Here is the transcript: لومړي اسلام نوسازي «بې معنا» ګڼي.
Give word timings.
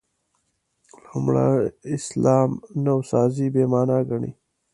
لومړي 1.03 1.49
اسلام 1.95 2.49
نوسازي 2.85 3.47
«بې 3.53 3.63
معنا» 3.71 3.97
ګڼي. 4.09 4.31